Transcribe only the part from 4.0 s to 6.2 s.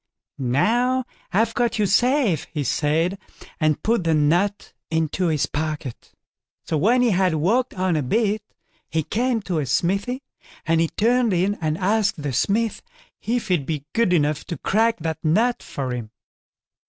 the nut into his pocket.